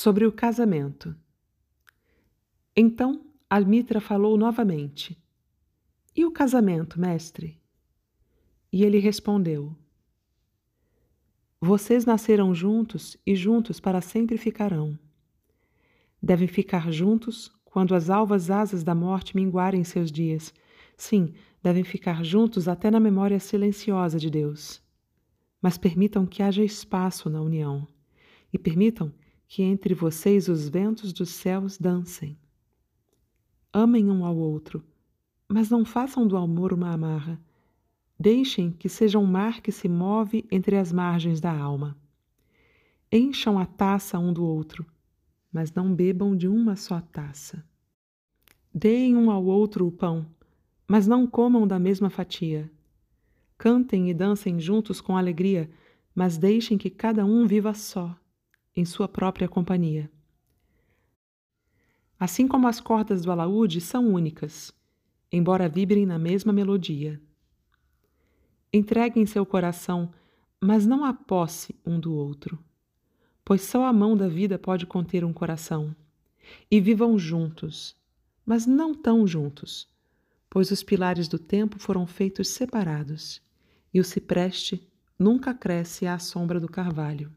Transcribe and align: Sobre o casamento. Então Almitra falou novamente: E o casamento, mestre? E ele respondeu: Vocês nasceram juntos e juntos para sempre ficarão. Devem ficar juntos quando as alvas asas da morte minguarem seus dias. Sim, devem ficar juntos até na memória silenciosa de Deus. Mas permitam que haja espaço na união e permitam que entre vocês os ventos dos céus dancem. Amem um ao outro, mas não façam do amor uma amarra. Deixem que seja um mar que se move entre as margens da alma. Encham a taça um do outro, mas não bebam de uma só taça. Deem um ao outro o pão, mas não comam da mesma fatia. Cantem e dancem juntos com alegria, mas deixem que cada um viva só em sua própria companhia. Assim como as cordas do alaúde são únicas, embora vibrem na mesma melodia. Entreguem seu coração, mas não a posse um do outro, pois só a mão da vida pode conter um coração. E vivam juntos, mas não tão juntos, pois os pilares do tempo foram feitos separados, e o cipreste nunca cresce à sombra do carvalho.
Sobre 0.00 0.24
o 0.24 0.30
casamento. 0.30 1.12
Então 2.76 3.26
Almitra 3.50 4.00
falou 4.00 4.38
novamente: 4.38 5.20
E 6.14 6.24
o 6.24 6.30
casamento, 6.30 7.00
mestre? 7.00 7.60
E 8.72 8.84
ele 8.84 9.00
respondeu: 9.00 9.74
Vocês 11.60 12.06
nasceram 12.06 12.54
juntos 12.54 13.16
e 13.26 13.34
juntos 13.34 13.80
para 13.80 14.00
sempre 14.00 14.38
ficarão. 14.38 14.96
Devem 16.22 16.46
ficar 16.46 16.92
juntos 16.92 17.50
quando 17.64 17.92
as 17.92 18.08
alvas 18.08 18.52
asas 18.52 18.84
da 18.84 18.94
morte 18.94 19.34
minguarem 19.34 19.82
seus 19.82 20.12
dias. 20.12 20.54
Sim, 20.96 21.34
devem 21.60 21.82
ficar 21.82 22.24
juntos 22.24 22.68
até 22.68 22.88
na 22.88 23.00
memória 23.00 23.40
silenciosa 23.40 24.16
de 24.16 24.30
Deus. 24.30 24.80
Mas 25.60 25.76
permitam 25.76 26.24
que 26.24 26.40
haja 26.40 26.62
espaço 26.62 27.28
na 27.28 27.42
união 27.42 27.84
e 28.52 28.56
permitam 28.56 29.12
que 29.48 29.62
entre 29.62 29.94
vocês 29.94 30.46
os 30.46 30.68
ventos 30.68 31.10
dos 31.10 31.30
céus 31.30 31.78
dancem. 31.78 32.38
Amem 33.72 34.10
um 34.10 34.22
ao 34.24 34.36
outro, 34.36 34.84
mas 35.48 35.70
não 35.70 35.86
façam 35.86 36.26
do 36.26 36.36
amor 36.36 36.70
uma 36.74 36.92
amarra. 36.92 37.40
Deixem 38.20 38.70
que 38.70 38.90
seja 38.90 39.18
um 39.18 39.24
mar 39.24 39.62
que 39.62 39.72
se 39.72 39.88
move 39.88 40.46
entre 40.50 40.76
as 40.76 40.92
margens 40.92 41.40
da 41.40 41.50
alma. 41.50 41.96
Encham 43.10 43.58
a 43.58 43.64
taça 43.64 44.18
um 44.18 44.34
do 44.34 44.44
outro, 44.44 44.84
mas 45.50 45.72
não 45.72 45.94
bebam 45.94 46.36
de 46.36 46.46
uma 46.46 46.76
só 46.76 47.00
taça. 47.00 47.64
Deem 48.74 49.16
um 49.16 49.30
ao 49.30 49.42
outro 49.46 49.86
o 49.86 49.90
pão, 49.90 50.26
mas 50.86 51.06
não 51.06 51.26
comam 51.26 51.66
da 51.66 51.78
mesma 51.78 52.10
fatia. 52.10 52.70
Cantem 53.56 54.10
e 54.10 54.14
dancem 54.14 54.60
juntos 54.60 55.00
com 55.00 55.16
alegria, 55.16 55.70
mas 56.14 56.36
deixem 56.36 56.76
que 56.76 56.90
cada 56.90 57.24
um 57.24 57.46
viva 57.46 57.72
só 57.72 58.14
em 58.78 58.84
sua 58.84 59.08
própria 59.08 59.48
companhia. 59.48 60.08
Assim 62.16 62.46
como 62.46 62.68
as 62.68 62.80
cordas 62.80 63.22
do 63.22 63.32
alaúde 63.32 63.80
são 63.80 64.06
únicas, 64.06 64.72
embora 65.32 65.68
vibrem 65.68 66.06
na 66.06 66.16
mesma 66.16 66.52
melodia. 66.52 67.20
Entreguem 68.72 69.26
seu 69.26 69.44
coração, 69.44 70.12
mas 70.60 70.86
não 70.86 71.04
a 71.04 71.12
posse 71.12 71.74
um 71.84 71.98
do 71.98 72.14
outro, 72.14 72.56
pois 73.44 73.62
só 73.62 73.84
a 73.84 73.92
mão 73.92 74.16
da 74.16 74.28
vida 74.28 74.56
pode 74.60 74.86
conter 74.86 75.24
um 75.24 75.32
coração. 75.32 75.92
E 76.70 76.80
vivam 76.80 77.18
juntos, 77.18 77.96
mas 78.46 78.64
não 78.64 78.94
tão 78.94 79.26
juntos, 79.26 79.88
pois 80.48 80.70
os 80.70 80.84
pilares 80.84 81.26
do 81.26 81.38
tempo 81.38 81.80
foram 81.80 82.06
feitos 82.06 82.46
separados, 82.50 83.42
e 83.92 83.98
o 83.98 84.04
cipreste 84.04 84.88
nunca 85.18 85.52
cresce 85.52 86.06
à 86.06 86.16
sombra 86.20 86.60
do 86.60 86.68
carvalho. 86.68 87.32